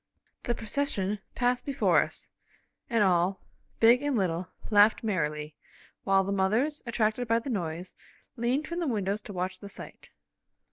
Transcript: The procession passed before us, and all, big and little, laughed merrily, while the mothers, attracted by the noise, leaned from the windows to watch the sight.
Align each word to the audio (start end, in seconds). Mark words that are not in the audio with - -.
The 0.45 0.55
procession 0.55 1.19
passed 1.35 1.63
before 1.63 2.01
us, 2.01 2.31
and 2.89 3.03
all, 3.03 3.39
big 3.79 4.01
and 4.01 4.17
little, 4.17 4.47
laughed 4.71 5.03
merrily, 5.03 5.53
while 6.05 6.23
the 6.23 6.31
mothers, 6.31 6.81
attracted 6.87 7.27
by 7.27 7.37
the 7.37 7.51
noise, 7.51 7.93
leaned 8.35 8.67
from 8.67 8.79
the 8.79 8.87
windows 8.87 9.21
to 9.21 9.33
watch 9.33 9.59
the 9.59 9.69
sight. 9.69 10.09